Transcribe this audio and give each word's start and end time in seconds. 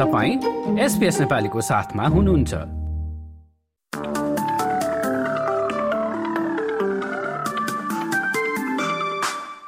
तपाईँ 0.00 0.78
एसपिएस 0.78 1.20
नेपालीको 1.20 1.60
साथमा 1.60 2.06
हुनुहुन्छ। 2.06 2.54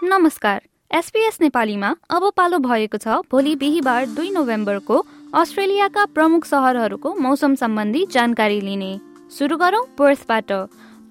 नमस्कार। 0.02 0.62
एसपीएस 0.94 1.38
नेपालीमा 1.40 1.94
अब 2.10 2.32
पालो 2.36 2.58
भएको 2.58 2.98
छ 2.98 3.08
भोलि 3.08 3.54
बिहिबार 3.56 4.06
दुई 4.06 4.30
नोभेम्बरको 4.30 5.04
अस्ट्रेलियाका 5.34 6.04
प्रमुख 6.06 6.44
सहरहरूको 6.44 7.14
मौसम 7.14 7.54
सम्बन्धी 7.54 8.06
जानकारी 8.10 8.60
लिने। 8.60 9.00
सुरु 9.38 9.56
गरौं 9.56 9.84
पर्सबाट। 9.98 10.52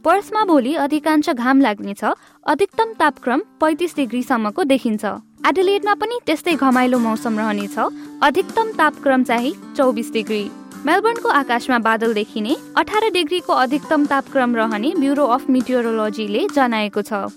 पर्समा 0.06 0.44
भोलि 0.46 0.74
अधिकांश 0.76 1.30
घाम 1.30 1.60
लाग्नेछ। 1.62 2.04
अधिकतम 2.44 2.94
तापक्रम 3.00 3.40
पैतिस 3.62 3.96
डिग्रीसम्मको 3.96 4.64
देखिन्छ। 4.64 5.06
एडिलेडमा 5.48 5.94
पनि 5.94 6.18
त्यस्तै 6.26 6.54
घमाइलो 6.58 7.00
मौसम 7.00 7.38
रहनेछ। 7.40 7.78
अधिकतम 8.24 8.72
तापक्रम 8.78 9.24
चाहिँ 9.24 9.54
चौबिस 9.78 10.12
डिग्री। 10.14 10.44
मेलबर्नको 10.86 11.30
आकाशमा 11.32 11.78
बादल 11.80 12.14
देखिने 12.14 12.56
अठार 12.78 13.10
डिग्रीको 13.14 13.54
अधिकतम 13.56 14.06
तापक्रम 14.06 14.56
रहने 14.56 14.94
ब्युरो 14.98 15.26
अफ 15.28 15.50
मिटियोरोलोजीले 15.50 16.48
जनाएको 16.50 17.02
छ। 17.02 17.30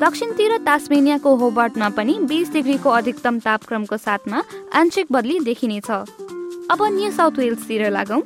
दक्षिणतिर 0.00 0.56
तास्मेनियाको 0.66 1.34
होबर्टमा 1.36 1.88
पनि 1.96 2.18
बिस 2.28 2.52
डिग्रीको 2.52 2.90
अधिकतम 2.90 3.38
तापक्रमको 3.38 3.96
साथमा 3.96 4.42
आंशिक 4.74 5.06
बदली 5.12 5.38
देखिनेछ। 5.40 5.90
अब 5.90 6.82
न्यू 6.92 7.10
साउथ 7.10 7.38
वेल्सतिर 7.38 7.88
लागौँ। 7.90 8.20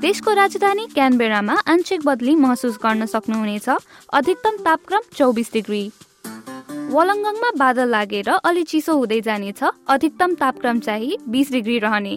देशको 0.00 0.32
राजधानी 0.32 0.86
क्यानबेरामा 0.86 1.54
आंशिक 1.66 2.04
बदली 2.06 2.34
महसुस 2.36 2.76
गर्न 2.82 3.06
सक्नुहुनेछ। 3.06 3.68
अधिकतम 4.14 4.56
तापक्रम 4.64 5.02
चौबिस 5.14 5.52
डिग्री। 5.52 5.80
वलङ्गङमा 6.94 7.50
बादल 7.58 7.88
लागेर 7.90 8.28
अलि 8.30 8.62
चिसो 8.62 8.94
हुँदै 8.94 9.20
जानेछ। 9.20 9.62
अधिकतम 9.64 10.34
तापक्रम 10.34 10.78
चाहिँ 10.78 11.18
बिस 11.28 11.50
डिग्री 11.52 11.78
रहने। 11.78 12.14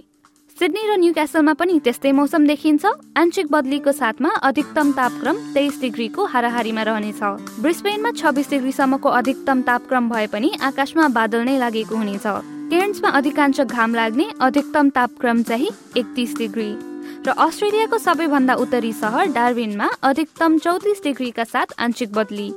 सिडनी 0.58 0.84
र 0.88 0.98
न्यू 1.02 1.14
क्यासलमा 1.14 1.54
पनि 1.58 1.80
त्यस्तै 1.80 2.12
मौसम 2.12 2.46
देखिन्छ। 2.48 2.86
आंशिक 3.18 3.52
बदलीको 3.52 3.92
साथमा 3.92 4.30
अधिकतम 4.30 4.92
तापक्रम 4.94 5.36
तेइस 5.54 5.82
डिग्रीको 5.82 6.26
हाराहारीमा 6.26 6.84
रहनेछ। 6.84 7.22
ब्रिस्बेनमा 7.66 8.12
छब्बिस 8.14 8.50
डिग्रीसम्मको 8.50 9.10
अधिकतम 9.10 9.62
तापक्रम 9.66 10.10
भए 10.10 10.28
पनि 10.28 10.54
आकाशमा 10.62 11.08
बादल 11.18 11.50
नै 11.50 11.58
लागेको 11.58 11.96
हुनेछ। 11.96 12.61
केयर्न्समा 12.72 13.10
अधिकांश 13.10 13.60
घाम 13.62 13.96
लाग्ने 13.96 14.26
अधिकतम 14.42 14.90
तापक्रम 14.90 15.42
चाहिँ 15.44 15.70
एकतिस 15.98 16.36
डिग्री 16.38 16.70
र 17.28 17.34
अस्ट्रेलियाको 17.38 17.98
सबैभन्दा 17.98 18.54
उत्तरी 18.56 18.92
सहर 18.94 19.26
डार्विनमा 19.34 19.90
अधिकतम 20.04 20.58
चौतिस 20.58 21.04
डिग्रीका 21.04 21.44
साथ 21.44 21.74
आंशिक 21.80 22.14
बदली। 22.14 22.48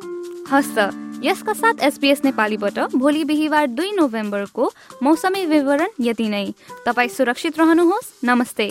हस्त 0.52 0.78
यसका 1.24 1.52
साथ 1.52 1.82
एसपिएस 1.82 2.24
नेपालीबाट 2.24 2.78
भोलि 2.94 3.24
बिहिबार 3.24 3.66
दुई 3.74 3.90
नोभेम्बरको 3.90 4.72
मौसमी 5.02 5.44
विवरण 5.46 5.88
यति 6.00 6.28
नै। 6.28 6.46
तपाईँ 6.86 7.08
सुरक्षित 7.08 7.58
रहनुहोस्। 7.58 8.12
नमस्ते। 8.24 8.70